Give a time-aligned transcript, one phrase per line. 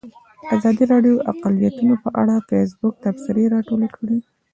[0.55, 4.17] ازادي راډیو د اقلیتونه په اړه د فیسبوک تبصرې راټولې کړي.